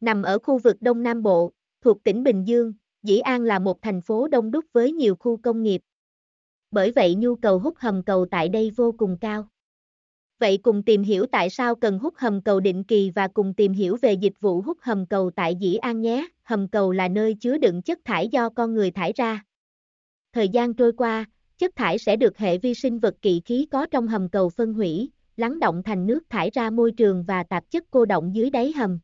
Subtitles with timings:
[0.00, 3.82] Nằm ở khu vực Đông Nam Bộ, thuộc tỉnh Bình Dương, Dĩ An là một
[3.82, 5.80] thành phố đông đúc với nhiều khu công nghiệp.
[6.70, 9.48] Bởi vậy nhu cầu hút hầm cầu tại đây vô cùng cao.
[10.38, 13.72] Vậy cùng tìm hiểu tại sao cần hút hầm cầu định kỳ và cùng tìm
[13.72, 16.28] hiểu về dịch vụ hút hầm cầu tại Dĩ An nhé.
[16.42, 19.44] Hầm cầu là nơi chứa đựng chất thải do con người thải ra.
[20.32, 21.24] Thời gian trôi qua,
[21.58, 24.72] chất thải sẽ được hệ vi sinh vật kỵ khí có trong hầm cầu phân
[24.74, 28.50] hủy, lắng động thành nước thải ra môi trường và tạp chất cô động dưới
[28.50, 28.98] đáy hầm.